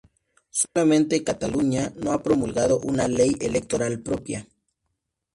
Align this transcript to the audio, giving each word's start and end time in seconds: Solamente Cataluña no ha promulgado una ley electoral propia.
Solamente 0.49 1.21
Cataluña 1.23 1.93
no 1.95 2.11
ha 2.11 2.23
promulgado 2.23 2.79
una 2.79 3.07
ley 3.07 3.37
electoral 3.39 3.99
propia. 3.99 4.47